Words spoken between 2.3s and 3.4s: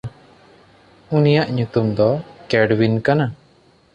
ᱠᱮᱰᱣᱤᱱ ᱠᱟᱱᱟ᱾